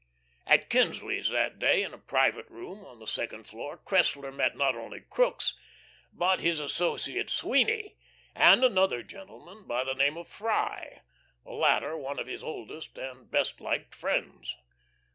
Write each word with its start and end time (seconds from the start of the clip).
At 0.47 0.71
Kinsley's 0.71 1.29
that 1.29 1.59
day, 1.59 1.83
in 1.83 1.93
a 1.93 1.97
private 1.99 2.49
room 2.49 2.83
on 2.83 2.97
the 2.97 3.05
second 3.05 3.43
floor, 3.43 3.77
Cressler 3.77 4.31
met 4.33 4.57
not 4.57 4.75
only 4.75 5.01
Crookes, 5.07 5.55
but 6.11 6.39
his 6.39 6.59
associate 6.59 7.29
Sweeny, 7.29 7.97
and 8.33 8.63
another 8.63 9.03
gentleman 9.03 9.67
by 9.67 9.83
the 9.83 9.93
name 9.93 10.17
of 10.17 10.27
Freye, 10.27 11.01
the 11.45 11.51
latter 11.51 11.95
one 11.95 12.17
of 12.17 12.25
his 12.25 12.41
oldest 12.43 12.97
and 12.97 13.29
best 13.29 13.61
liked 13.61 13.93
friends. 13.93 14.55